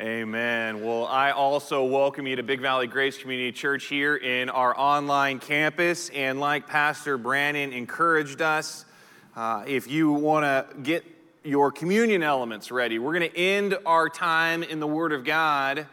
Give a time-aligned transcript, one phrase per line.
[0.00, 0.82] Amen.
[0.82, 5.38] Well, I also welcome you to Big Valley Grace Community Church here in our online
[5.40, 6.08] campus.
[6.14, 8.86] And like Pastor Brandon encouraged us,
[9.36, 11.04] uh, if you want to get
[11.44, 15.86] your communion elements ready, we're going to end our time in the Word of God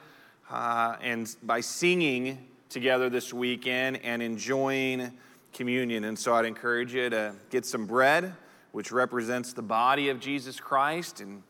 [0.50, 5.12] uh, and by singing together this weekend and enjoying
[5.52, 6.06] communion.
[6.06, 8.34] And so I'd encourage you to get some bread,
[8.72, 11.44] which represents the body of Jesus Christ, and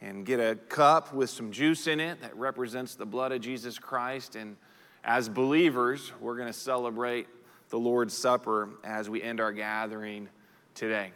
[0.00, 3.78] and get a cup with some juice in it that represents the blood of Jesus
[3.78, 4.36] Christ.
[4.36, 4.56] And
[5.04, 7.28] as believers, we're going to celebrate
[7.70, 10.28] the Lord's Supper as we end our gathering
[10.74, 11.12] today.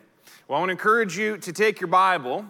[0.49, 2.45] Well, I want to encourage you to take your Bible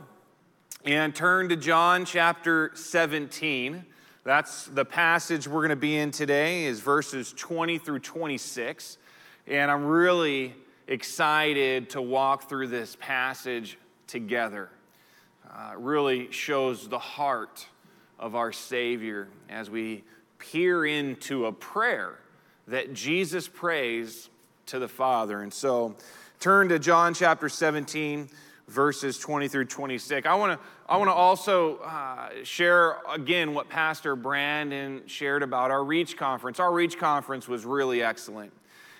[0.84, 3.84] and turn to John chapter 17.
[4.24, 8.98] That's the passage we're going to be in today is verses 20 through 26.
[9.46, 10.54] And I'm really
[10.86, 14.70] excited to walk through this passage together
[15.52, 17.66] uh, really shows the heart
[18.18, 20.04] of our Savior as we
[20.38, 22.18] peer into a prayer
[22.68, 24.28] that Jesus prays
[24.66, 25.42] to the Father.
[25.42, 25.96] And so
[26.38, 28.28] turn to John chapter 17,
[28.68, 30.26] verses 20 through 26.
[30.26, 35.70] I want to I want to also uh, share again what Pastor Brandon shared about
[35.70, 36.58] our Reach conference.
[36.58, 38.52] Our Reach conference was really excellent.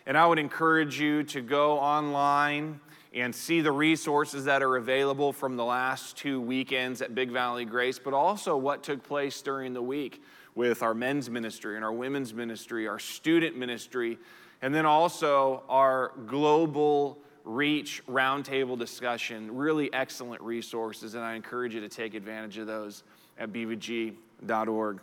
[0.07, 2.81] And I would encourage you to go online
[3.13, 7.65] and see the resources that are available from the last two weekends at Big Valley
[7.65, 10.23] Grace, but also what took place during the week
[10.55, 14.19] with our men's ministry and our women's ministry, our student ministry,
[14.63, 19.57] and then also our global reach roundtable discussion.
[19.57, 23.03] Really excellent resources, and I encourage you to take advantage of those
[23.39, 25.01] at bvg.org.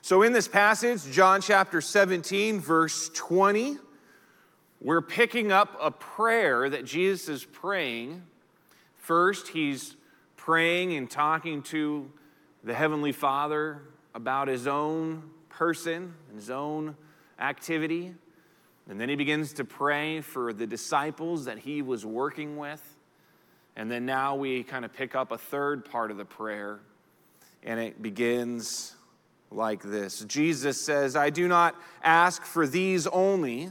[0.00, 3.78] So, in this passage, John chapter 17, verse 20,
[4.80, 8.22] we're picking up a prayer that Jesus is praying.
[8.96, 9.96] First, he's
[10.36, 12.10] praying and talking to
[12.62, 13.82] the Heavenly Father
[14.14, 16.96] about his own person, and his own
[17.40, 18.14] activity.
[18.88, 22.82] And then he begins to pray for the disciples that he was working with.
[23.74, 26.80] And then now we kind of pick up a third part of the prayer,
[27.62, 28.94] and it begins
[29.50, 33.70] like this Jesus says, I do not ask for these only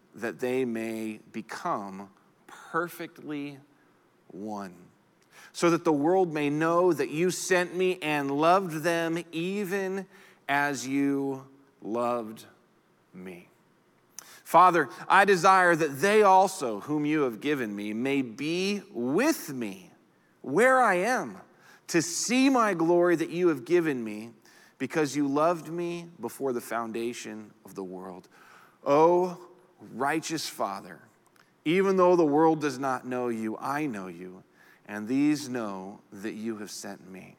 [0.15, 2.09] that they may become
[2.47, 3.57] perfectly
[4.27, 4.73] one,
[5.53, 10.05] so that the world may know that you sent me and loved them even
[10.47, 11.45] as you
[11.81, 12.45] loved
[13.13, 13.47] me.
[14.43, 19.91] Father, I desire that they also, whom you have given me, may be with me
[20.41, 21.37] where I am,
[21.87, 24.31] to see my glory that you have given me,
[24.77, 28.27] because you loved me before the foundation of the world.
[28.85, 29.37] Oh,
[29.93, 30.99] righteous Father,
[31.65, 34.43] even though the world does not know you, I know you,
[34.87, 37.35] and these know that you have sent me.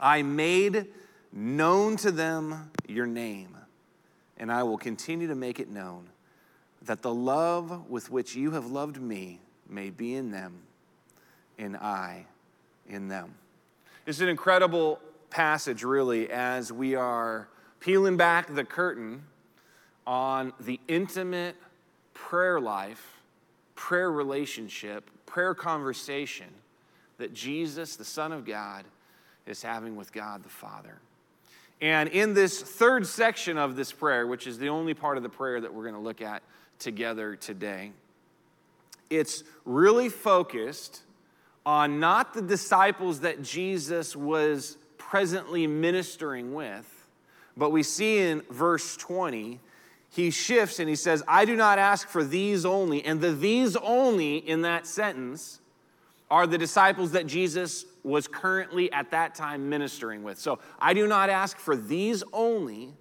[0.00, 0.86] I made
[1.32, 3.56] known to them your name,
[4.36, 6.08] and I will continue to make it known,
[6.82, 10.60] that the love with which you have loved me may be in them,
[11.58, 12.26] and I
[12.88, 13.34] in them.
[14.06, 17.48] It's an incredible passage, really, as we are
[17.80, 19.22] peeling back the curtain
[20.08, 21.54] on the intimate
[22.14, 23.20] prayer life,
[23.74, 26.46] prayer relationship, prayer conversation
[27.18, 28.86] that Jesus, the Son of God,
[29.46, 30.98] is having with God the Father.
[31.82, 35.28] And in this third section of this prayer, which is the only part of the
[35.28, 36.42] prayer that we're going to look at
[36.78, 37.92] together today,
[39.10, 41.02] it's really focused
[41.66, 47.06] on not the disciples that Jesus was presently ministering with,
[47.58, 49.60] but we see in verse 20
[50.10, 53.04] he shifts and he says, I do not ask for these only.
[53.04, 55.60] And the these only in that sentence
[56.30, 60.38] are the disciples that Jesus was currently at that time ministering with.
[60.38, 62.94] So I do not ask for these only,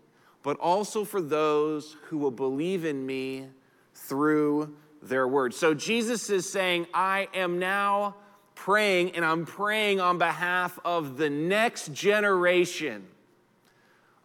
[0.43, 3.47] but also for those who will believe in me
[3.93, 5.53] through their word.
[5.53, 8.15] So Jesus is saying, I am now
[8.55, 13.05] praying, and I'm praying on behalf of the next generation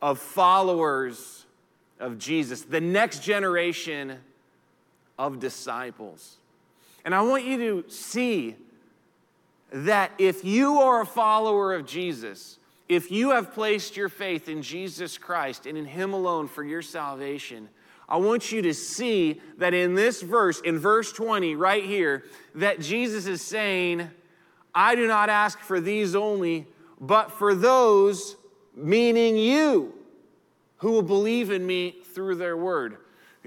[0.00, 1.42] of followers
[2.03, 4.19] of Jesus, the next generation
[5.19, 6.37] of disciples.
[7.05, 8.57] And I want you to see
[9.73, 12.59] that if you are a follower of Jesus,
[12.89, 16.83] if you have placed your faith in Jesus Christ and in Him alone for your
[16.83, 17.69] salvation,
[18.09, 22.25] I want you to see that in this verse, in verse 20, right here,
[22.57, 24.11] that Jesus is saying,
[24.75, 26.67] I do not ask for these only,
[27.01, 28.37] but for those,
[28.75, 29.95] meaning you,
[30.82, 32.96] who will believe in me through their word.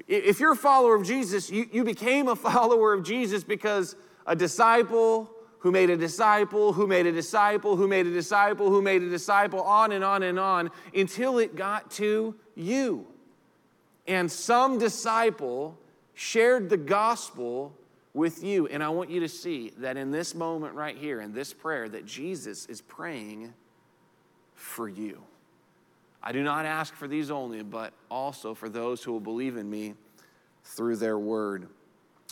[0.07, 4.37] If you're a follower of Jesus, you, you became a follower of Jesus because a
[4.37, 5.29] disciple
[5.59, 9.09] who made a disciple, who made a disciple, who made a disciple, who made a
[9.09, 13.05] disciple, on and on and on until it got to you.
[14.07, 15.77] And some disciple
[16.13, 17.75] shared the gospel
[18.13, 18.67] with you.
[18.67, 21.89] And I want you to see that in this moment right here, in this prayer,
[21.89, 23.53] that Jesus is praying
[24.53, 25.21] for you.
[26.25, 29.69] I do not ask for these only, but also for those who will believe in
[29.69, 29.93] me
[30.63, 31.67] through their word.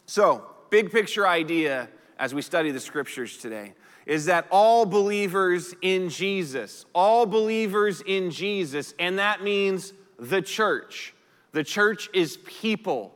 [0.07, 1.87] So, big picture idea
[2.17, 3.75] as we study the scriptures today
[4.07, 11.13] is that all believers in Jesus, all believers in Jesus, and that means the church.
[11.51, 13.13] The church is people.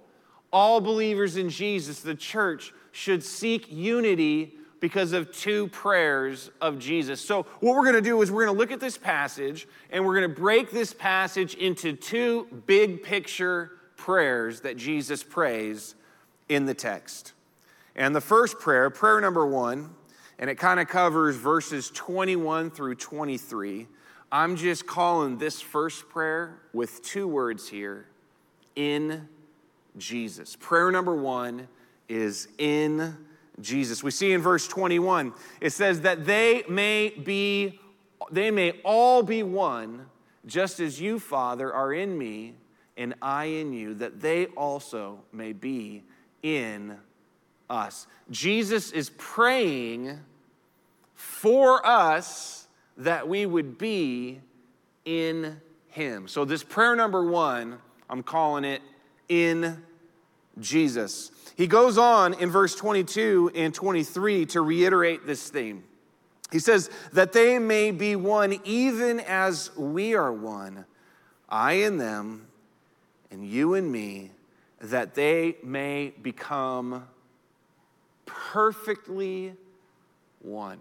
[0.54, 7.20] All believers in Jesus, the church, should seek unity because of two prayers of Jesus.
[7.22, 10.06] So, what we're going to do is we're going to look at this passage and
[10.06, 15.96] we're going to break this passage into two big picture prayers that Jesus prays
[16.50, 17.34] in the text.
[17.96, 19.90] And the first prayer, prayer number one,
[20.40, 23.88] and it kind of covers verses 21 through 23.
[24.32, 28.06] I'm just calling this first prayer with two words here
[28.76, 29.28] in
[29.98, 30.56] Jesus.
[30.56, 31.68] Prayer number one
[32.08, 33.18] is in
[33.60, 34.04] Jesus.
[34.04, 37.80] We see in verse 21, it says that they may be,
[38.32, 40.06] they may all be one,
[40.46, 42.56] just as you, Father, are in me
[42.96, 46.04] and I in you, that they also may be
[46.42, 46.98] in
[47.70, 48.08] us.
[48.32, 50.20] Jesus is praying
[51.14, 52.68] for us
[52.98, 54.40] that we would be
[55.06, 56.28] in Him.
[56.28, 57.78] So, this prayer number one,
[58.10, 58.82] I'm calling it
[59.30, 59.84] in
[60.60, 61.32] Jesus.
[61.58, 65.84] He goes on in verse 22 and 23 to reiterate this theme.
[66.52, 70.86] He says, That they may be one even as we are one,
[71.50, 72.46] I and them,
[73.32, 74.30] and you and me,
[74.82, 77.08] that they may become
[78.28, 79.54] perfectly
[80.44, 80.78] one.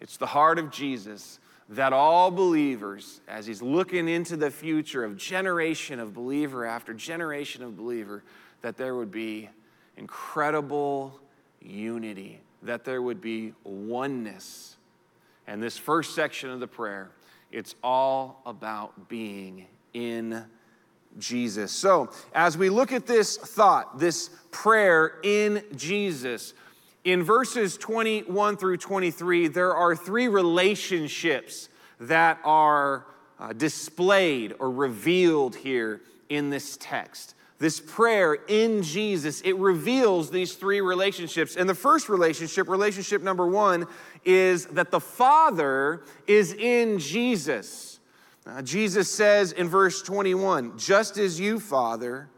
[0.00, 1.40] It's the heart of Jesus
[1.70, 7.62] that all believers, as he's looking into the future of generation of believer after generation
[7.62, 8.22] of believer,
[8.62, 9.48] that there would be
[9.96, 11.18] incredible
[11.60, 14.76] unity, that there would be oneness.
[15.46, 17.10] And this first section of the prayer,
[17.50, 20.44] it's all about being in
[21.18, 21.72] Jesus.
[21.72, 26.54] So, as we look at this thought, this prayer in Jesus,
[27.04, 31.68] in verses 21 through 23, there are three relationships
[32.00, 33.06] that are
[33.40, 37.34] uh, displayed or revealed here in this text.
[37.58, 41.56] This prayer in Jesus, it reveals these three relationships.
[41.56, 43.86] And the first relationship, relationship number one,
[44.24, 47.98] is that the Father is in Jesus.
[48.46, 52.28] Uh, Jesus says in verse 21 Just as you, Father,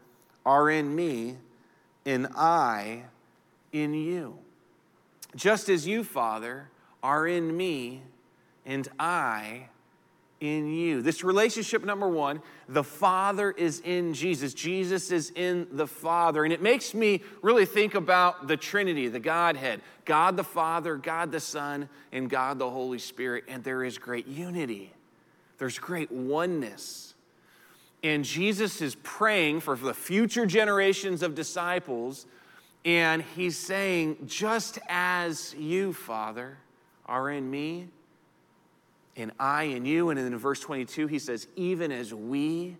[0.43, 1.37] are in me,
[2.03, 3.03] and I
[3.71, 4.39] in you.
[5.35, 6.69] Just as you, Father,
[7.03, 8.01] are in me,
[8.65, 9.69] and I
[10.41, 11.01] in you.
[11.01, 14.53] This relationship, number one, the Father is in Jesus.
[14.53, 16.43] Jesus is in the Father.
[16.43, 21.31] And it makes me really think about the Trinity, the Godhead God the Father, God
[21.31, 23.45] the Son, and God the Holy Spirit.
[23.47, 24.91] And there is great unity.
[25.59, 27.13] There's great oneness.
[28.03, 32.25] And Jesus is praying for the future generations of disciples,
[32.83, 36.57] and he's saying, Just as you, Father,
[37.05, 37.89] are in me,
[39.15, 40.09] and I and you.
[40.09, 42.77] And in verse 22, he says, Even as we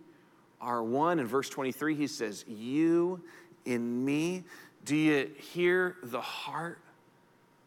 [0.60, 1.20] are one.
[1.20, 3.22] In verse 23, he says, You
[3.66, 4.44] in me.
[4.84, 6.80] Do you hear the heart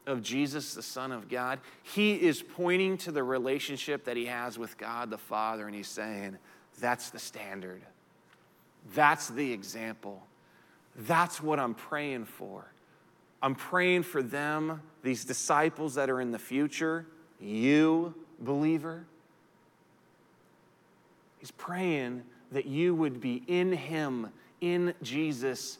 [0.06, 4.58] of Jesus, the Son of God, he is pointing to the relationship that he has
[4.58, 6.38] with God the Father, and he's saying,
[6.80, 7.82] That's the standard.
[8.94, 10.22] That's the example.
[10.96, 12.66] That's what I'm praying for.
[13.42, 17.06] I'm praying for them, these disciples that are in the future,
[17.40, 19.06] you, believer.
[21.38, 22.22] He's praying
[22.52, 25.78] that you would be in him, in Jesus,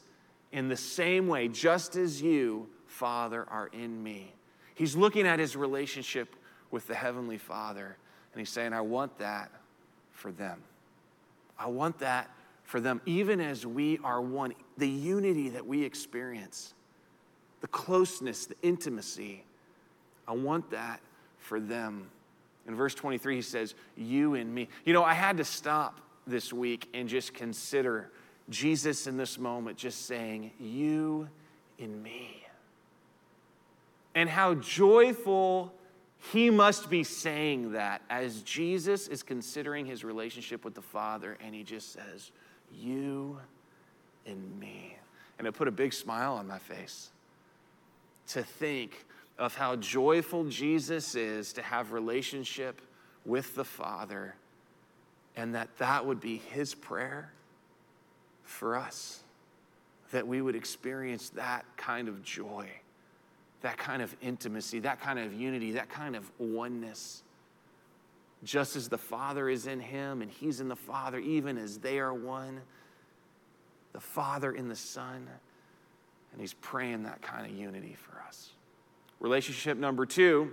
[0.53, 4.33] in the same way, just as you Father are in me.
[4.75, 6.37] He's looking at his relationship
[6.71, 7.97] with the Heavenly Father,
[8.33, 9.51] and he's saying, I want that
[10.13, 10.63] for them.
[11.59, 12.31] I want that
[12.65, 14.55] for them, even as we are one.
[14.77, 16.75] The unity that we experience,
[17.61, 19.45] the closeness, the intimacy,
[20.27, 21.01] I want that
[21.39, 22.09] for them
[22.67, 24.69] In verse 23, he says, You and me.
[24.85, 28.11] You know, I had to stop this week and just consider
[28.49, 31.29] Jesus in this moment just saying, You
[31.79, 32.43] in me.
[34.15, 35.73] And how joyful
[36.33, 41.55] he must be saying that as Jesus is considering his relationship with the Father, and
[41.55, 42.31] he just says,
[42.73, 43.39] You
[44.25, 44.97] and me.
[45.39, 47.11] And it put a big smile on my face
[48.29, 49.05] to think
[49.39, 52.81] of how joyful Jesus is to have relationship
[53.25, 54.35] with the Father
[55.37, 57.33] and that that would be his prayer
[58.45, 59.23] for us
[60.13, 62.69] that we would experience that kind of joy
[63.63, 67.23] that kind of intimacy that kind of unity that kind of oneness.
[68.45, 71.99] Just as the father is in him and he's in the father even as they
[71.99, 72.61] are one
[73.93, 75.27] the father in the son
[76.33, 78.51] and he's praying that kind of unity for us
[79.25, 80.51] Relationship number two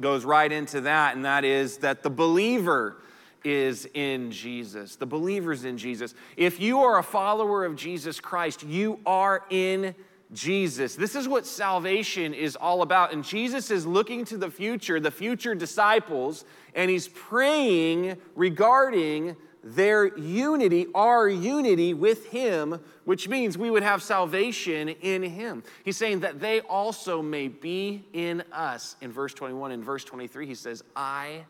[0.00, 2.96] goes right into that, and that is that the believer
[3.44, 4.96] is in Jesus.
[4.96, 6.16] The believer's in Jesus.
[6.36, 9.94] If you are a follower of Jesus Christ, you are in
[10.32, 10.96] Jesus.
[10.96, 13.12] This is what salvation is all about.
[13.12, 20.16] And Jesus is looking to the future, the future disciples, and he's praying regarding their
[20.18, 25.62] unity, our unity with Him, which means we would have salvation in Him.
[25.84, 28.96] He's saying that they also may be in us.
[29.00, 31.44] In verse 21 and verse 23, he says, I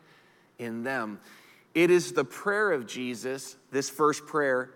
[0.59, 1.21] in them.
[1.75, 4.71] It is the prayer of Jesus, this first prayer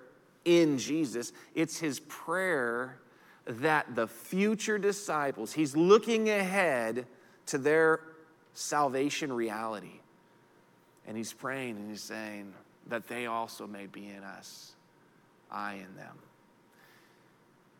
[0.44, 1.32] in Jesus.
[1.54, 2.98] It's His prayer
[3.46, 7.06] that the future disciples, He's looking ahead
[7.46, 8.00] to their
[8.54, 10.00] salvation reality.
[11.06, 12.54] And He's praying and He's saying,
[12.88, 14.72] that they also may be in us,
[15.50, 16.16] I in them.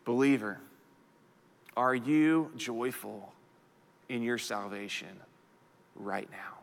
[0.03, 0.59] Believer,
[1.75, 3.33] are you joyful
[4.09, 5.19] in your salvation
[5.95, 6.59] right now?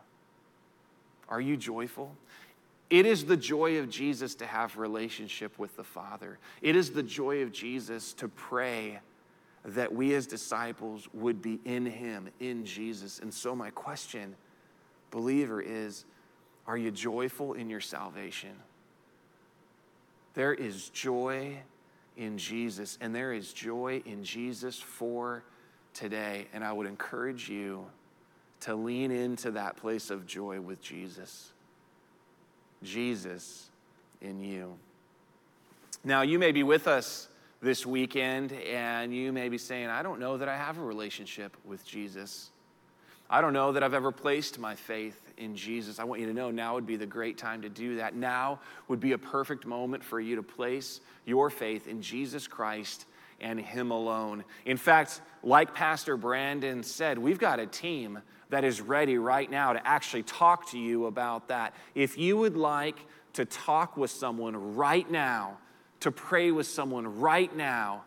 [1.29, 2.15] Are you joyful?
[2.91, 6.39] It is the joy of Jesus to have relationship with the Father.
[6.61, 9.01] It is the joy of Jesus to pray
[9.65, 13.19] that we as disciples would be in him, in Jesus.
[13.21, 14.35] And so my question,
[15.11, 16.05] believer, is
[16.67, 18.53] are you joyful in your salvation?
[20.35, 21.59] There is joy
[22.17, 25.43] in Jesus, and there is joy in Jesus for
[25.95, 26.47] today.
[26.53, 27.87] And I would encourage you
[28.61, 31.51] to lean into that place of joy with Jesus.
[32.83, 33.71] Jesus
[34.21, 34.77] in you.
[36.05, 37.29] Now, you may be with us
[37.61, 41.57] this weekend, and you may be saying, I don't know that I have a relationship
[41.65, 42.51] with Jesus.
[43.31, 45.99] I don't know that I've ever placed my faith in Jesus.
[45.99, 48.15] I want you to know now would be the great time to do that.
[48.15, 53.07] Now would be a perfect moment for you to place your faith in Jesus Christ
[53.41, 54.45] and Him alone.
[54.65, 58.21] In fact, like Pastor Brandon said, we've got a team
[58.51, 61.75] that is ready right now to actually talk to you about that.
[61.95, 62.97] If you would like
[63.35, 65.59] to talk with someone right now,
[66.01, 68.05] to pray with someone right now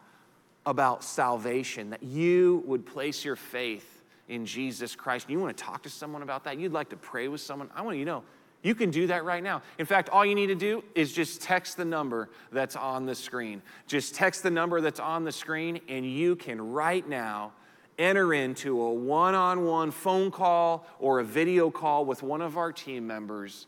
[0.66, 3.95] about salvation, that you would place your faith
[4.28, 6.98] in Jesus Christ, and you want to talk to someone about that, you'd like to
[6.98, 8.24] pray with someone, I want you to know
[8.66, 9.62] you can do that right now.
[9.78, 13.14] In fact, all you need to do is just text the number that's on the
[13.14, 13.62] screen.
[13.86, 17.52] Just text the number that's on the screen, and you can right now
[18.00, 22.58] enter into a one on one phone call or a video call with one of
[22.58, 23.68] our team members,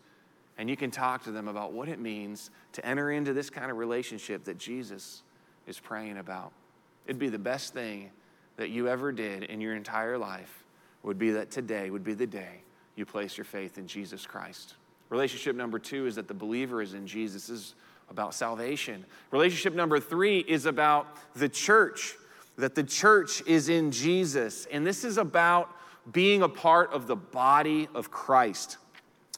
[0.58, 3.70] and you can talk to them about what it means to enter into this kind
[3.70, 5.22] of relationship that Jesus
[5.68, 6.52] is praying about.
[7.06, 8.10] It'd be the best thing
[8.58, 10.64] that you ever did in your entire life
[11.04, 12.62] would be that today would be the day
[12.96, 14.74] you place your faith in Jesus Christ.
[15.10, 17.48] Relationship number two is that the believer is in Jesus.
[17.48, 17.76] This is
[18.10, 19.06] about salvation.
[19.32, 22.16] Relationship number three is about the church,
[22.58, 24.66] that the church is in Jesus.
[24.72, 25.70] And this is about
[26.12, 28.78] being a part of the body of Christ.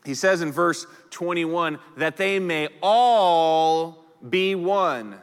[0.06, 5.16] He says in verse 21 that they may all be one,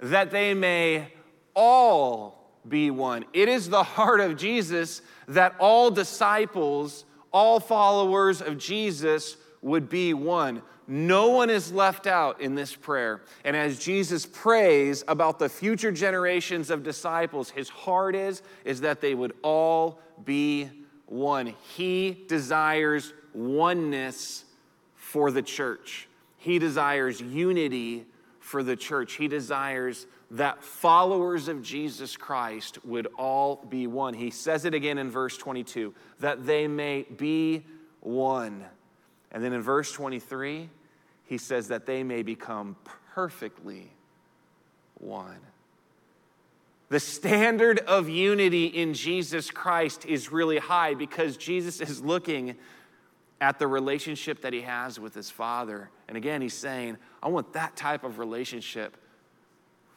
[0.00, 1.12] that they may
[1.54, 3.24] all be one.
[3.32, 10.14] It is the heart of Jesus that all disciples, all followers of Jesus would be
[10.14, 10.62] one.
[10.88, 13.22] No one is left out in this prayer.
[13.44, 19.00] And as Jesus prays about the future generations of disciples, his heart is is that
[19.00, 20.70] they would all be
[21.06, 21.54] one.
[21.74, 24.44] He desires oneness
[24.94, 26.08] for the church.
[26.36, 28.06] He desires unity
[28.38, 29.14] for the church.
[29.14, 34.14] He desires that followers of Jesus Christ would all be one.
[34.14, 37.64] He says it again in verse 22 that they may be
[38.00, 38.64] one.
[39.30, 40.68] And then in verse 23,
[41.26, 42.76] he says that they may become
[43.14, 43.90] perfectly
[44.98, 45.38] one.
[46.88, 52.56] The standard of unity in Jesus Christ is really high because Jesus is looking
[53.40, 55.90] at the relationship that he has with his father.
[56.08, 58.96] And again, he's saying, I want that type of relationship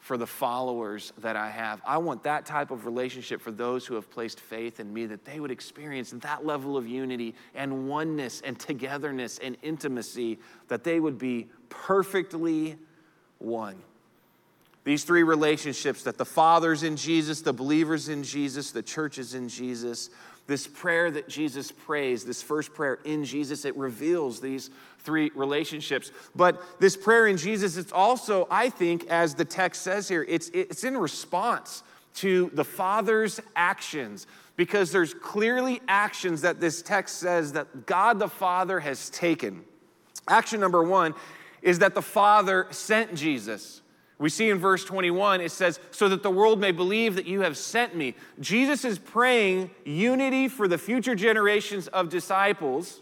[0.00, 1.80] for the followers that I have.
[1.86, 5.24] I want that type of relationship for those who have placed faith in me, that
[5.26, 10.38] they would experience that level of unity and oneness and togetherness and intimacy,
[10.68, 12.76] that they would be perfectly
[13.38, 13.76] one.
[14.84, 19.50] These three relationships that the Father's in Jesus, the believers in Jesus, the churches in
[19.50, 20.08] Jesus,
[20.50, 26.10] this prayer that Jesus prays, this first prayer in Jesus, it reveals these three relationships.
[26.34, 30.48] But this prayer in Jesus, it's also, I think, as the text says here, it's,
[30.48, 34.26] it's in response to the Father's actions
[34.56, 39.62] because there's clearly actions that this text says that God the Father has taken.
[40.26, 41.14] Action number one
[41.62, 43.82] is that the Father sent Jesus.
[44.20, 47.40] We see in verse 21, it says, So that the world may believe that you
[47.40, 48.14] have sent me.
[48.38, 53.00] Jesus is praying unity for the future generations of disciples.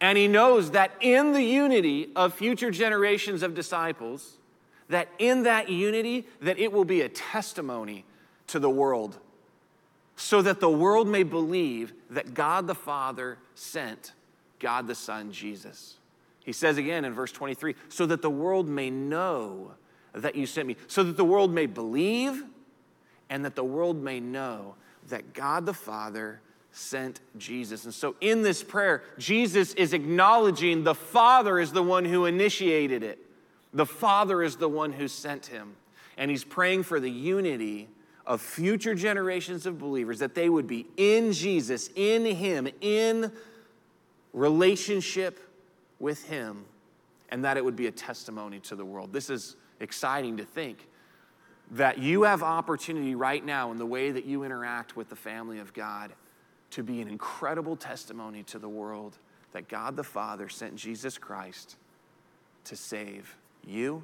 [0.00, 4.38] And he knows that in the unity of future generations of disciples,
[4.88, 8.06] that in that unity, that it will be a testimony
[8.46, 9.18] to the world.
[10.16, 14.12] So that the world may believe that God the Father sent
[14.58, 15.98] God the Son, Jesus.
[16.44, 19.72] He says again in verse 23 so that the world may know
[20.14, 22.44] that you sent me, so that the world may believe,
[23.30, 24.74] and that the world may know
[25.08, 27.84] that God the Father sent Jesus.
[27.84, 33.02] And so in this prayer, Jesus is acknowledging the Father is the one who initiated
[33.02, 33.18] it,
[33.72, 35.76] the Father is the one who sent him.
[36.18, 37.88] And he's praying for the unity
[38.26, 43.32] of future generations of believers that they would be in Jesus, in Him, in
[44.32, 45.40] relationship
[46.02, 46.64] with Him
[47.30, 49.12] and that it would be a testimony to the world.
[49.12, 50.88] This is exciting to think
[51.70, 55.60] that you have opportunity right now in the way that you interact with the family
[55.60, 56.12] of God
[56.72, 59.16] to be an incredible testimony to the world
[59.52, 61.76] that God the Father sent Jesus Christ
[62.64, 64.02] to save you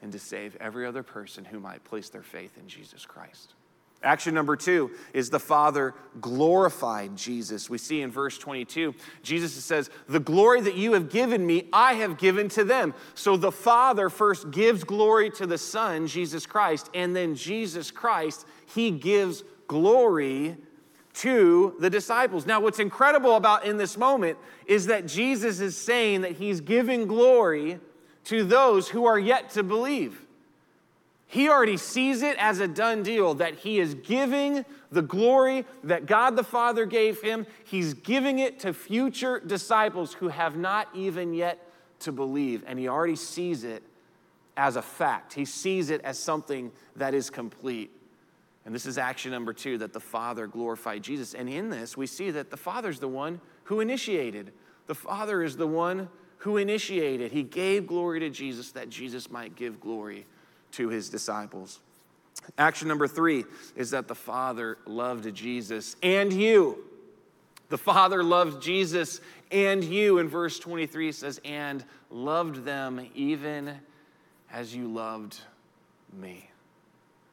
[0.00, 3.54] and to save every other person who might place their faith in Jesus Christ.
[4.02, 7.70] Action number two is the Father glorified Jesus.
[7.70, 11.94] We see in verse 22, Jesus says, The glory that you have given me, I
[11.94, 12.92] have given to them.
[13.14, 18.46] So the Father first gives glory to the Son, Jesus Christ, and then Jesus Christ,
[18.74, 20.58] he gives glory
[21.14, 22.44] to the disciples.
[22.44, 27.06] Now, what's incredible about in this moment is that Jesus is saying that he's giving
[27.06, 27.80] glory
[28.24, 30.23] to those who are yet to believe.
[31.26, 36.06] He already sees it as a done deal that he is giving the glory that
[36.06, 37.46] God the Father gave him.
[37.64, 41.58] He's giving it to future disciples who have not even yet
[42.00, 42.62] to believe.
[42.66, 43.82] And he already sees it
[44.56, 47.90] as a fact, he sees it as something that is complete.
[48.64, 51.34] And this is action number two that the Father glorified Jesus.
[51.34, 54.52] And in this, we see that the Father's the one who initiated.
[54.86, 56.08] The Father is the one
[56.38, 57.32] who initiated.
[57.32, 60.26] He gave glory to Jesus that Jesus might give glory
[60.76, 61.80] to his disciples.
[62.58, 63.44] Action number three
[63.76, 66.84] is that the Father loved Jesus and you.
[67.68, 70.18] The Father loved Jesus and you.
[70.18, 73.74] In verse 23, says, and loved them even
[74.52, 75.38] as you loved
[76.12, 76.50] me.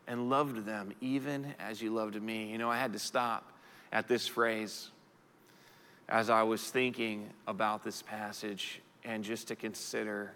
[0.08, 2.52] And loved them even as you loved me.
[2.52, 3.52] You know, I had to stop
[3.92, 4.90] at this phrase
[6.10, 10.34] as I was thinking about this passage and just to consider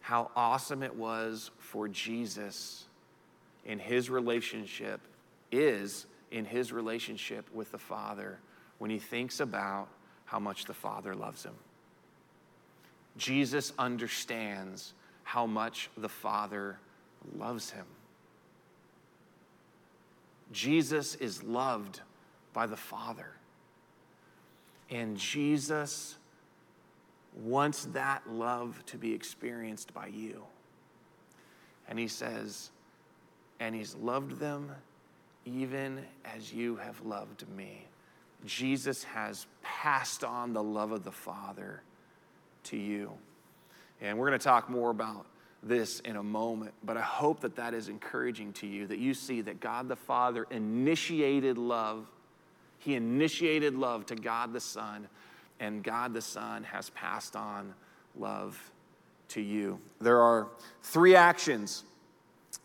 [0.00, 2.86] how awesome it was for Jesus
[3.64, 5.00] in his relationship,
[5.52, 8.38] is in his relationship with the Father
[8.78, 9.88] when he thinks about
[10.24, 11.54] how much the Father loves him.
[13.16, 16.78] Jesus understands how much the Father
[17.36, 17.86] loves him.
[20.52, 22.00] Jesus is loved
[22.52, 23.32] by the Father.
[24.88, 26.16] And Jesus
[27.36, 30.42] wants that love to be experienced by you.
[31.88, 32.70] And he says,
[33.58, 34.70] and he's loved them
[35.44, 37.86] even as you have loved me.
[38.46, 41.82] Jesus has passed on the love of the Father
[42.64, 43.12] to you.
[44.00, 45.26] And we're going to talk more about
[45.62, 49.12] this in a moment, but I hope that that is encouraging to you that you
[49.12, 52.06] see that God the Father initiated love.
[52.78, 55.06] He initiated love to God the Son
[55.60, 57.74] and God the Son has passed on
[58.18, 58.58] love
[59.28, 59.78] to you.
[60.00, 60.48] There are
[60.82, 61.84] three actions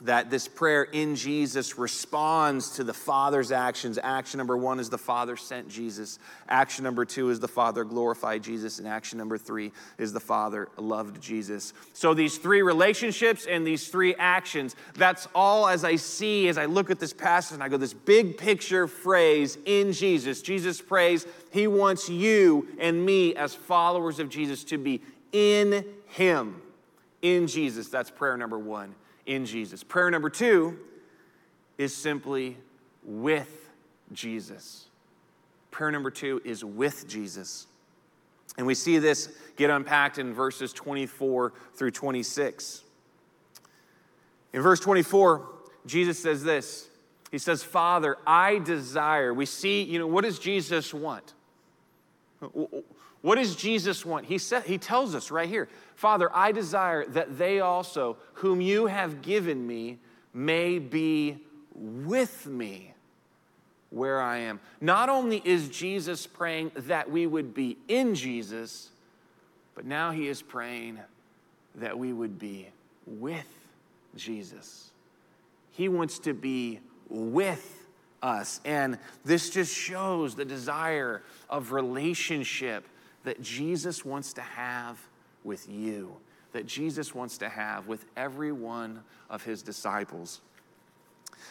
[0.02, 3.98] that this prayer in Jesus responds to the Father's actions.
[4.02, 6.20] Action number one is the Father sent Jesus.
[6.50, 8.80] Action number two is the Father glorified Jesus.
[8.80, 11.74] And action number three is the Father loved Jesus.
[11.94, 16.66] So these three relationships and these three actions, that's all as I see as I
[16.66, 20.42] look at this passage and I go, this big picture phrase in Jesus.
[20.42, 26.62] Jesus prays, He wants you and me as followers of Jesus to be in Him.
[27.22, 27.88] In Jesus.
[27.88, 28.94] That's prayer number one
[29.26, 29.84] in Jesus.
[29.84, 30.78] Prayer number two
[31.78, 32.58] is simply
[33.04, 33.70] with
[34.14, 34.88] Jesus.
[35.72, 37.68] Prayer number two is with Jesus.
[38.58, 42.84] And we see this get unpacked in verses 24 through 26.
[44.54, 45.50] In verse 24,
[45.86, 46.88] Jesus says this
[47.32, 49.34] He says, Father, I desire.
[49.34, 51.34] We see, you know, what does Jesus want?
[53.26, 54.28] What does Jesus want?
[54.28, 58.86] He, said, he tells us right here Father, I desire that they also, whom you
[58.86, 59.98] have given me,
[60.32, 61.40] may be
[61.74, 62.94] with me
[63.90, 64.60] where I am.
[64.80, 68.92] Not only is Jesus praying that we would be in Jesus,
[69.74, 71.00] but now he is praying
[71.74, 72.70] that we would be
[73.08, 73.50] with
[74.16, 74.92] Jesus.
[75.72, 77.88] He wants to be with
[78.22, 78.62] us.
[78.66, 82.86] And this just shows the desire of relationship
[83.26, 85.00] that Jesus wants to have
[85.44, 86.16] with you,
[86.54, 90.42] that Jesus wants to have with every one of his disciples.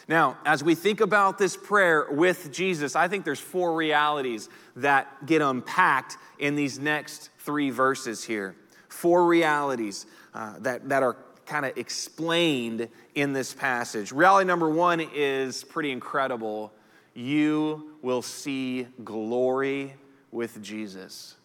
[0.07, 5.25] Now, as we think about this prayer with Jesus, I think there's four realities that
[5.25, 8.55] get unpacked in these next three verses here.
[8.89, 14.11] Four realities uh, that, that are kind of explained in this passage.
[14.11, 16.73] Reality number one is pretty incredible.
[17.13, 19.95] You will see glory
[20.31, 21.35] with Jesus.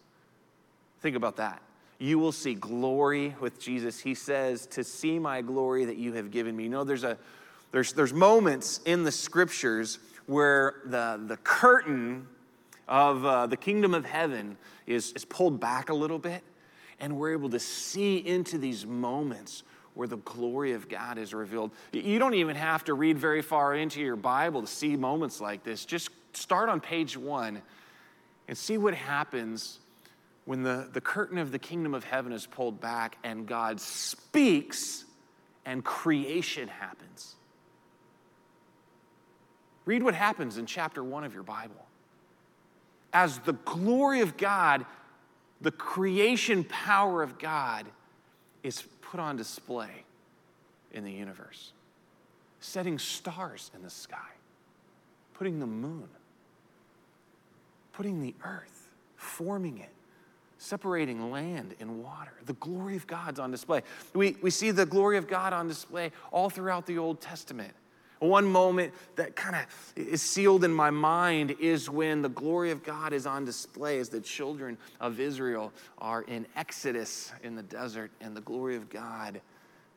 [1.01, 1.61] Think about that.
[1.97, 3.99] You will see glory with Jesus.
[3.99, 6.63] He says, To see my glory that you have given me.
[6.63, 7.17] You know, there's, a,
[7.71, 12.27] there's, there's moments in the scriptures where the, the curtain
[12.87, 16.43] of uh, the kingdom of heaven is, is pulled back a little bit,
[16.99, 21.71] and we're able to see into these moments where the glory of God is revealed.
[21.91, 25.63] You don't even have to read very far into your Bible to see moments like
[25.63, 25.83] this.
[25.85, 27.61] Just start on page one
[28.47, 29.80] and see what happens
[30.45, 35.05] when the, the curtain of the kingdom of heaven is pulled back and God speaks
[35.65, 37.35] and creation happens.
[39.85, 41.85] Read what happens in chapter one of your Bible.
[43.13, 44.85] As the glory of God,
[45.59, 47.85] the creation power of God
[48.63, 50.05] is put on display
[50.91, 51.73] in the universe,
[52.59, 54.17] setting stars in the sky,
[55.33, 56.07] putting the moon,
[57.93, 59.89] putting the earth, forming it
[60.61, 62.31] separating land and water.
[62.45, 63.81] The glory of God's on display.
[64.13, 67.73] We, we see the glory of God on display all throughout the Old Testament.
[68.19, 72.83] One moment that kind of is sealed in my mind is when the glory of
[72.83, 78.11] God is on display as the children of Israel are in Exodus in the desert,
[78.21, 79.41] and the glory of God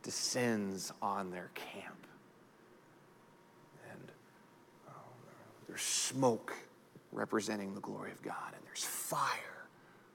[0.02, 2.06] descends on their camp.
[3.92, 4.00] And
[4.88, 4.92] oh,
[5.68, 6.54] there's smoke
[7.12, 9.53] representing the glory of God, and there's fire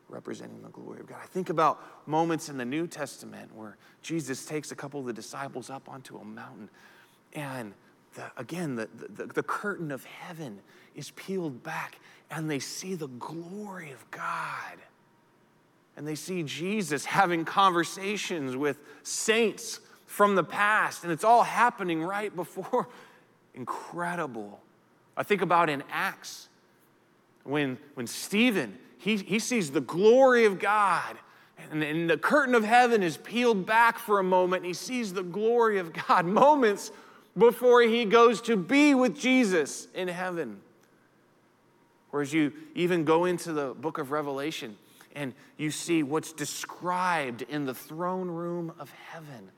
[0.09, 1.19] representing the glory of God.
[1.21, 5.13] I think about moments in the New Testament where Jesus takes a couple of the
[5.13, 6.69] disciples up onto a mountain,
[7.33, 7.73] and
[8.15, 10.59] the, again, the, the, the curtain of heaven
[10.95, 11.99] is peeled back,
[12.31, 14.77] and they see the glory of God.
[15.95, 22.01] And they see Jesus having conversations with saints from the past, and it's all happening
[22.01, 22.87] right before.
[23.53, 24.59] Incredible.
[25.15, 26.47] I think about in Acts
[27.43, 31.17] when, when Stephen he, he sees the glory of God.
[31.71, 34.63] And, and the curtain of heaven is peeled back for a moment.
[34.63, 36.91] And he sees the glory of God moments
[37.37, 40.59] before he goes to be with Jesus in heaven.
[42.11, 44.75] Whereas you even go into the book of Revelation
[45.15, 49.49] and you see what's described in the throne room of heaven.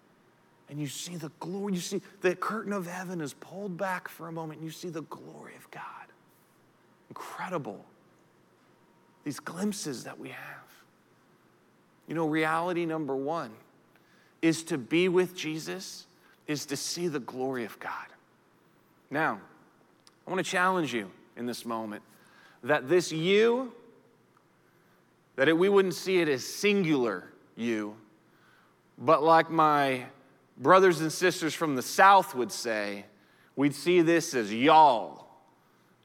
[0.69, 4.27] And you see the glory, you see the curtain of heaven is pulled back for
[4.27, 5.83] a moment, and you see the glory of God.
[7.09, 7.85] Incredible
[9.23, 10.61] these glimpses that we have.
[12.07, 13.51] You know, reality number one
[14.41, 16.07] is to be with Jesus,
[16.47, 18.07] is to see the glory of God.
[19.09, 19.39] Now,
[20.25, 22.01] I want to challenge you in this moment
[22.63, 23.71] that this you,
[25.35, 27.95] that it, we wouldn't see it as singular you,
[28.97, 30.05] but like my
[30.57, 33.05] brothers and sisters from the South would say,
[33.55, 35.27] we'd see this as y'all.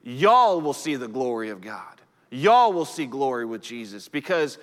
[0.02, 1.96] Y'all will see the glory of God
[2.30, 4.58] y'all will see glory with Jesus because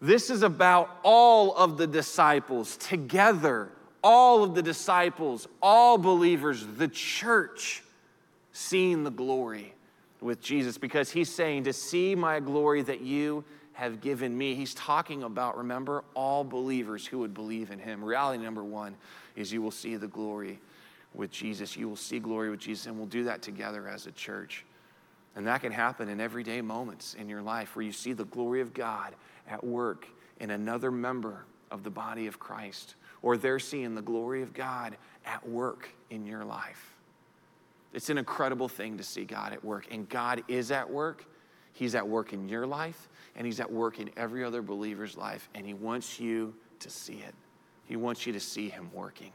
[0.00, 3.68] this is about all of the disciples together,
[4.02, 7.82] all of the disciples, all believers, the church,
[8.52, 9.74] seeing the glory
[10.20, 13.44] with Jesus because he's saying, To see my glory that you
[13.80, 14.54] have given me.
[14.54, 18.04] He's talking about, remember, all believers who would believe in him.
[18.04, 18.94] Reality number one
[19.36, 20.58] is you will see the glory
[21.14, 21.76] with Jesus.
[21.76, 24.66] You will see glory with Jesus, and we'll do that together as a church.
[25.36, 28.60] And that can happen in everyday moments in your life where you see the glory
[28.60, 29.14] of God
[29.48, 30.06] at work
[30.40, 34.96] in another member of the body of Christ, or they're seeing the glory of God
[35.24, 36.94] at work in your life.
[37.92, 41.24] It's an incredible thing to see God at work, and God is at work.
[41.72, 45.48] He's at work in your life, and He's at work in every other believer's life,
[45.54, 47.34] and He wants you to see it.
[47.86, 49.32] He wants you to see Him working.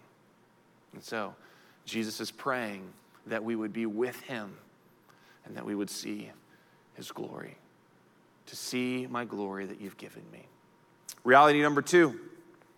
[0.94, 1.36] And so,
[1.86, 2.84] Jesus is praying
[3.28, 4.56] that we would be with Him
[5.46, 6.32] and that we would see
[6.96, 7.58] His glory.
[8.48, 10.46] To see my glory that you've given me.
[11.24, 12.20] Reality number two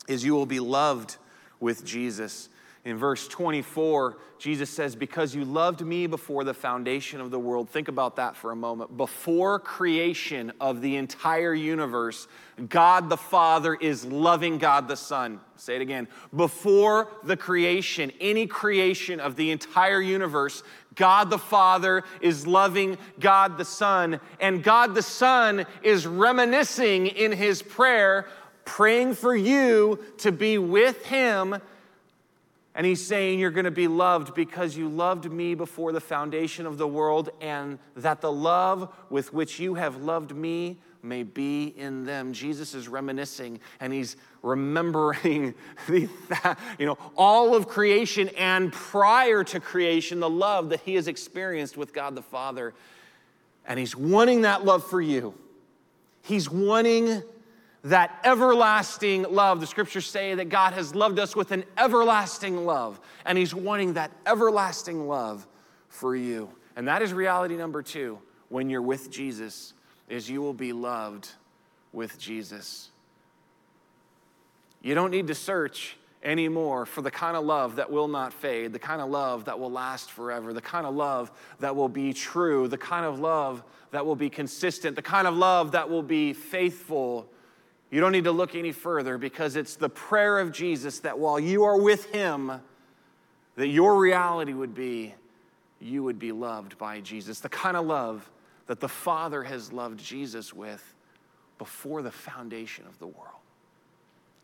[0.08, 1.18] is you will be loved
[1.60, 2.50] with Jesus.
[2.88, 7.69] In verse 24, Jesus says, Because you loved me before the foundation of the world.
[7.69, 8.95] Think about that for a moment.
[8.95, 12.30] Before creation of the entire universe,
[12.69, 15.41] God the Father is loving God the Son.
[15.58, 16.08] Say it again.
[16.34, 20.63] Before the creation, any creation of the entire universe,
[20.95, 24.21] God the Father is loving God the Son.
[24.39, 28.30] And God the Son is reminiscing in his prayer,
[28.63, 31.60] praying for you to be with him
[32.78, 36.68] and he's saying, You're going to be loved because you loved me before the foundation
[36.68, 41.74] of the world, and that the love with which you have loved me may be
[41.76, 42.34] in them.
[42.34, 45.54] Jesus is reminiscing and he's remembering
[45.88, 46.10] the,
[46.78, 51.78] you know, all of creation and prior to creation, the love that he has experienced
[51.78, 52.74] with God the Father.
[53.66, 55.34] And he's wanting that love for you.
[56.22, 57.24] He's wanting
[57.88, 59.60] that everlasting love.
[59.62, 63.93] The scriptures say that God has loved us with an everlasting love, and He's wanting
[63.93, 65.47] that everlasting love
[65.89, 66.50] for you.
[66.76, 68.19] And that is reality number two
[68.50, 69.73] when you're with Jesus,
[70.10, 71.30] is you will be loved
[71.91, 72.89] with Jesus.
[74.82, 78.73] You don't need to search anymore for the kind of love that will not fade,
[78.73, 82.13] the kind of love that will last forever, the kind of love that will be
[82.13, 86.04] true, the kind of love that will be consistent, the kind of love that will
[86.04, 87.30] be faithful
[87.89, 91.39] you don't need to look any further because it's the prayer of Jesus that while
[91.39, 92.52] you are with Him,
[93.56, 95.13] that your reality would be
[95.80, 97.39] you would be loved by Jesus.
[97.39, 98.30] The kind of love
[98.65, 100.84] that the Father has loved Jesus with
[101.58, 103.30] before the foundation of the world.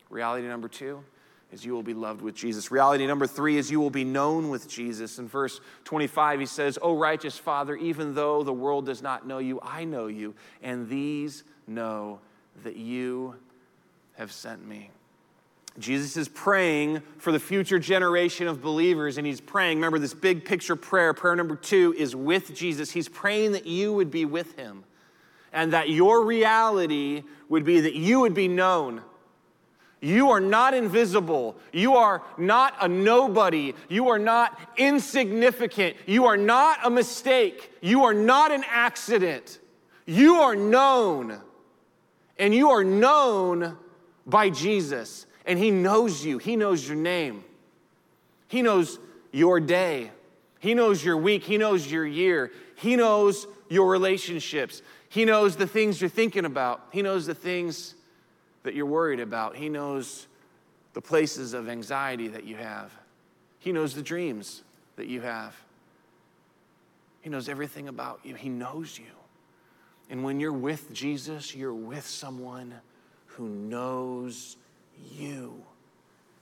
[0.10, 1.03] Reality number two
[1.51, 2.71] is you will be loved with Jesus.
[2.71, 5.19] Reality number three is you will be known with Jesus.
[5.19, 9.38] In verse 25, he says, O righteous Father, even though the world does not know
[9.38, 12.19] you, I know you, and these know
[12.63, 13.36] that you
[14.18, 14.92] have sent me.
[15.80, 19.78] Jesus is praying for the future generation of believers, and he's praying.
[19.80, 22.92] Remember, this big picture prayer, prayer number two, is with Jesus.
[22.92, 24.84] He's praying that you would be with him
[25.52, 29.02] and that your reality would be that you would be known.
[30.00, 31.56] You are not invisible.
[31.72, 33.74] You are not a nobody.
[33.88, 35.96] You are not insignificant.
[36.06, 37.72] You are not a mistake.
[37.82, 39.60] You are not an accident.
[40.06, 41.39] You are known
[42.43, 43.77] and you are known
[44.25, 47.45] by Jesus, and He knows you, He knows your name,
[48.49, 48.99] He knows
[49.32, 50.12] your day,
[50.60, 55.65] He knows your week, He knows your year, He knows your relationships, He knows the
[55.65, 57.95] things you're thinking about, He knows the things
[58.63, 60.27] that you're worried about, He knows
[60.95, 62.91] the places of anxiety that you have,
[63.60, 64.63] He knows the dreams
[64.97, 65.56] that you have.
[67.21, 68.36] He knows everything about you.
[68.36, 69.06] He knows you.
[70.10, 72.76] And when you're with Jesus, you're with someone
[73.26, 74.58] who knows
[75.12, 75.63] you.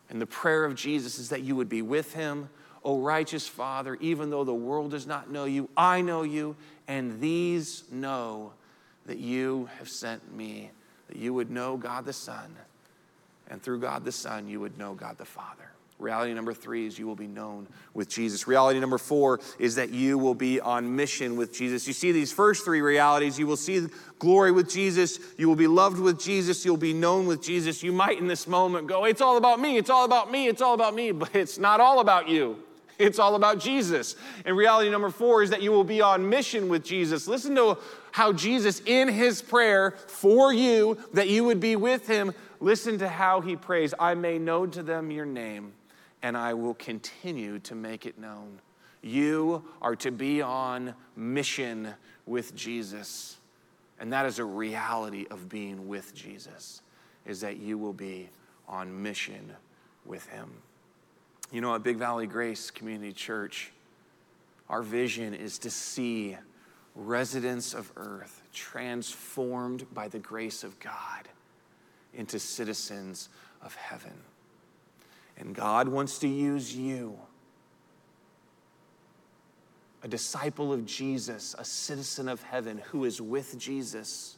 [0.10, 2.50] And the prayer of Jesus is that you would be with him.
[2.84, 6.56] O righteous Father, even though the world does not know you, I know you,
[6.88, 8.54] and these know
[9.06, 10.72] that you have sent me,
[11.08, 12.56] that you would know God the Son,
[13.50, 15.72] and through God the Son, you would know God the Father.
[16.02, 18.48] Reality number three is you will be known with Jesus.
[18.48, 21.86] Reality number four is that you will be on mission with Jesus.
[21.86, 23.38] You see these first three realities.
[23.38, 23.88] You will see
[24.18, 25.20] glory with Jesus.
[25.38, 26.66] You will be loved with Jesus.
[26.66, 27.84] You'll be known with Jesus.
[27.84, 29.78] You might in this moment go, It's all about me.
[29.78, 30.48] It's all about me.
[30.48, 31.12] It's all about me.
[31.22, 32.58] But it's not all about you.
[32.98, 34.16] It's all about Jesus.
[34.44, 37.28] And reality number four is that you will be on mission with Jesus.
[37.28, 37.78] Listen to
[38.12, 43.08] how Jesus, in his prayer for you, that you would be with him, listen to
[43.08, 45.74] how he prays I may know to them your name
[46.24, 48.60] and I will continue to make it known.
[49.02, 51.94] You are to be on mission
[52.26, 53.38] with Jesus.
[54.00, 56.82] And that is a reality of being with Jesus,
[57.26, 58.30] is that you will be
[58.68, 59.54] on mission
[60.06, 60.50] with him.
[61.52, 63.72] You know, at Big Valley Grace Community Church,
[64.70, 66.38] our vision is to see
[66.96, 71.28] residents of earth transformed by the grace of God
[72.14, 73.30] into citizens
[73.62, 74.14] of heaven.
[75.42, 77.18] And God wants to use you,
[80.04, 84.38] a disciple of Jesus, a citizen of heaven who is with Jesus.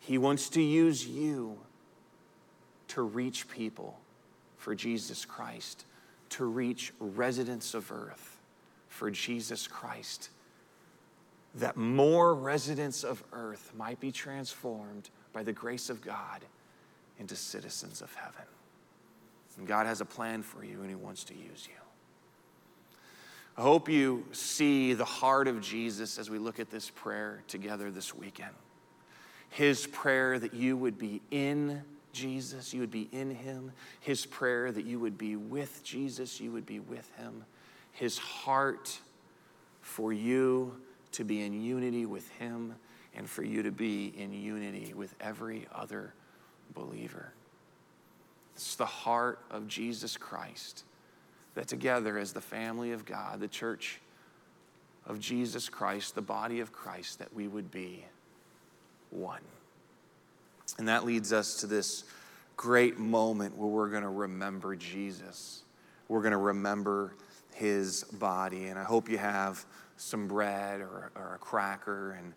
[0.00, 1.58] He wants to use you
[2.88, 3.98] to reach people
[4.58, 5.86] for Jesus Christ,
[6.30, 8.38] to reach residents of earth
[8.88, 10.28] for Jesus Christ,
[11.54, 16.42] that more residents of earth might be transformed by the grace of God
[17.18, 18.44] into citizens of heaven.
[19.58, 21.78] And God has a plan for you, and He wants to use you.
[23.56, 27.90] I hope you see the heart of Jesus as we look at this prayer together
[27.90, 28.54] this weekend.
[29.50, 33.72] His prayer that you would be in Jesus, you would be in Him.
[34.00, 37.44] His prayer that you would be with Jesus, you would be with Him.
[37.92, 38.98] His heart
[39.82, 40.74] for you
[41.12, 42.74] to be in unity with Him
[43.14, 46.14] and for you to be in unity with every other
[46.74, 47.32] believer.
[48.54, 50.84] It's the heart of Jesus Christ
[51.54, 54.00] that together as the family of God, the church
[55.06, 58.04] of Jesus Christ, the body of Christ, that we would be
[59.10, 59.42] one.
[60.78, 62.04] And that leads us to this
[62.56, 65.62] great moment where we're going to remember Jesus.
[66.08, 67.14] We're going to remember
[67.54, 68.66] his body.
[68.66, 69.64] And I hope you have
[69.96, 72.32] some bread or, or a cracker and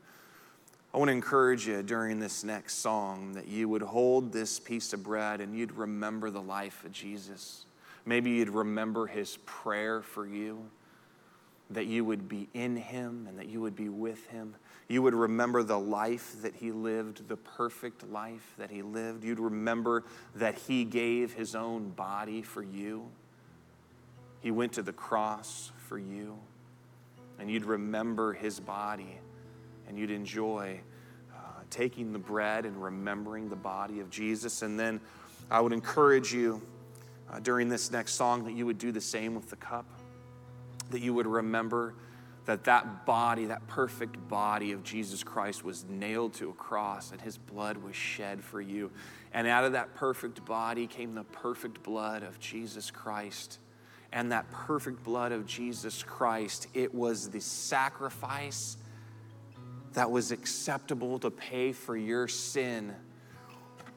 [0.96, 4.94] I want to encourage you during this next song that you would hold this piece
[4.94, 7.66] of bread and you'd remember the life of Jesus.
[8.06, 10.70] Maybe you'd remember his prayer for you,
[11.70, 14.56] that you would be in him and that you would be with him.
[14.88, 19.26] You would remember the life that he lived, the perfect life that he lived.
[19.26, 20.06] You'd remember
[20.36, 23.06] that he gave his own body for you.
[24.40, 26.38] He went to the cross for you.
[27.38, 29.20] And you'd remember his body
[29.88, 30.80] and you'd enjoy
[31.34, 31.38] uh,
[31.70, 34.62] taking the bread and remembering the body of Jesus.
[34.62, 35.00] And then
[35.50, 36.62] I would encourage you
[37.32, 39.86] uh, during this next song that you would do the same with the cup,
[40.92, 41.94] that you would remember
[42.46, 47.20] that that body, that perfect body of Jesus Christ was nailed to a cross and
[47.20, 48.92] his blood was shed for you.
[49.34, 53.60] And out of that perfect body came the perfect blood of Jesus Christ.
[54.14, 58.78] And that perfect blood of Jesus Christ, it was the sacrifice
[59.96, 62.94] that was acceptable to pay for your sin.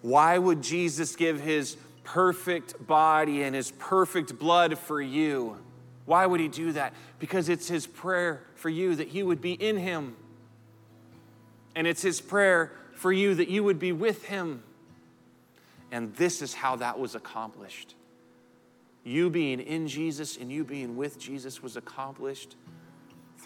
[0.01, 5.59] Why would Jesus give his perfect body and his perfect blood for you?
[6.07, 6.95] Why would he do that?
[7.19, 10.17] Because it's his prayer for you that he would be in him.
[11.75, 14.63] And it's his prayer for you that you would be with him.
[15.93, 17.95] And this is how that was accomplished.
[19.05, 22.57] You being in Jesus and you being with Jesus was accomplished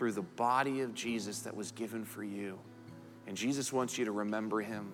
[0.02, 2.58] through the body of Jesus that was given for you.
[3.28, 4.90] And Jesus wants you to remember him.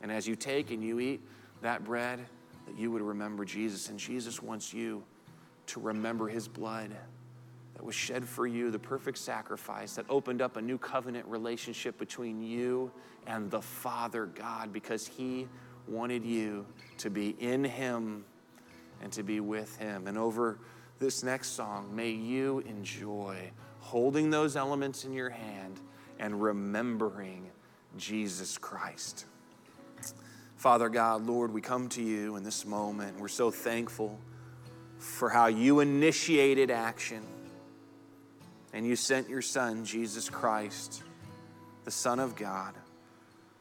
[0.00, 1.20] And as you take and you eat
[1.60, 2.24] that bread,
[2.66, 3.88] that you would remember Jesus.
[3.88, 5.02] And Jesus wants you
[5.66, 6.94] to remember his blood
[7.74, 11.98] that was shed for you, the perfect sacrifice that opened up a new covenant relationship
[11.98, 12.92] between you
[13.26, 15.48] and the Father God because he
[15.88, 16.64] wanted you
[16.98, 18.24] to be in him
[19.02, 20.06] and to be with him.
[20.06, 20.60] And over
[21.00, 23.50] this next song, may you enjoy
[23.86, 25.78] holding those elements in your hand
[26.18, 27.48] and remembering
[27.96, 29.26] Jesus Christ.
[30.56, 33.20] Father God, Lord, we come to you in this moment.
[33.20, 34.18] We're so thankful
[34.98, 37.22] for how you initiated action
[38.72, 41.04] and you sent your Son, Jesus Christ,
[41.84, 42.74] the Son of God,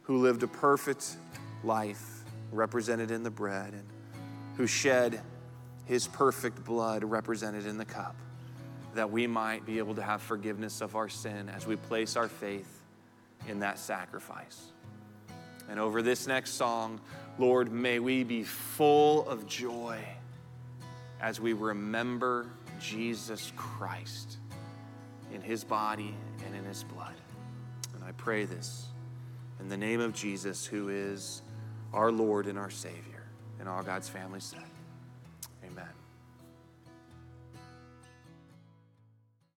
[0.04, 1.18] who lived a perfect
[1.64, 3.86] life represented in the bread and
[4.58, 5.22] who shed
[5.86, 8.16] his perfect blood represented in the cup
[8.96, 12.28] that we might be able to have forgiveness of our sin as we place our
[12.28, 12.82] faith
[13.48, 14.72] in that sacrifice.
[15.70, 17.00] And over this next song,
[17.38, 20.00] Lord, may we be full of joy
[21.22, 22.48] as we remember
[22.80, 24.38] Jesus Christ
[25.34, 26.14] in his body
[26.46, 27.16] and in his blood.
[27.94, 28.88] And I pray this
[29.60, 31.42] in the name of Jesus, who is
[31.94, 33.24] our Lord and our Savior.
[33.60, 34.75] And all God's family said.